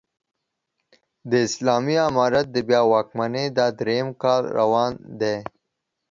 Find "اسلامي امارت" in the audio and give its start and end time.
1.47-2.45